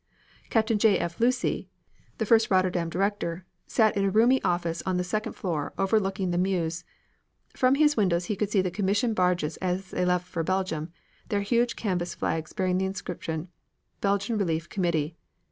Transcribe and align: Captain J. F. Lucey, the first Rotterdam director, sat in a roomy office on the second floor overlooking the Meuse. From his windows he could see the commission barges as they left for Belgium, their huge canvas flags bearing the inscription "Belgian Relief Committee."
Captain 0.49 0.79
J. 0.79 0.97
F. 0.97 1.19
Lucey, 1.19 1.69
the 2.17 2.25
first 2.25 2.49
Rotterdam 2.49 2.89
director, 2.89 3.45
sat 3.67 3.95
in 3.95 4.03
a 4.05 4.09
roomy 4.09 4.41
office 4.43 4.81
on 4.83 4.97
the 4.97 5.03
second 5.03 5.33
floor 5.33 5.73
overlooking 5.77 6.31
the 6.31 6.39
Meuse. 6.39 6.83
From 7.53 7.75
his 7.75 7.95
windows 7.95 8.25
he 8.25 8.35
could 8.35 8.49
see 8.49 8.61
the 8.63 8.71
commission 8.71 9.13
barges 9.13 9.57
as 9.57 9.91
they 9.91 10.03
left 10.03 10.25
for 10.25 10.43
Belgium, 10.43 10.91
their 11.29 11.41
huge 11.41 11.75
canvas 11.75 12.15
flags 12.15 12.51
bearing 12.51 12.79
the 12.79 12.85
inscription 12.85 13.49
"Belgian 14.01 14.39
Relief 14.39 14.67
Committee." 14.69 15.17